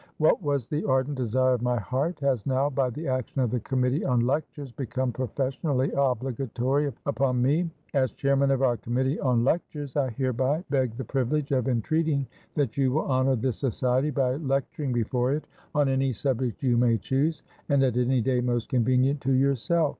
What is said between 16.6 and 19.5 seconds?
you may choose, and at any day most convenient to